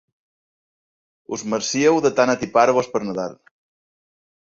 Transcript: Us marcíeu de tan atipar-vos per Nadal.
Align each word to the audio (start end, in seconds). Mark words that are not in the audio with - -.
Us 1.35 1.43
marcíeu 1.53 1.99
de 2.05 2.11
tan 2.19 2.31
atipar-vos 2.35 2.89
per 2.95 3.03
Nadal. 3.05 3.37